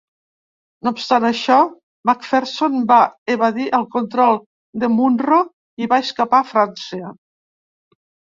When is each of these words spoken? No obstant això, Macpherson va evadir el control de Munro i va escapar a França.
No 0.85 0.91
obstant 0.93 1.25
això, 1.27 1.57
Macpherson 2.09 2.79
va 2.93 2.97
evadir 3.35 3.67
el 3.79 3.85
control 3.97 4.41
de 4.85 4.89
Munro 4.95 5.41
i 5.85 5.91
va 5.95 6.01
escapar 6.07 6.43
a 6.45 6.49
França. 6.55 7.15